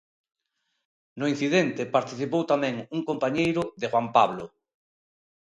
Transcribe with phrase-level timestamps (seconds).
[1.19, 4.45] No incidente participou tamén un compañeiro de Juan Pablo.